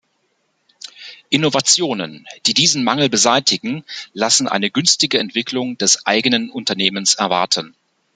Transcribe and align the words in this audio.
Innovationen, 1.29 2.25
die 2.47 2.55
diesen 2.55 2.83
Mangel 2.83 3.07
beseitigen, 3.07 3.83
lassen 4.15 4.47
eine 4.47 4.71
günstige 4.71 5.19
Entwicklung 5.19 5.77
des 5.77 6.07
eigenen 6.07 6.49
Unternehmens 6.49 7.13
erwarten. 7.13 7.75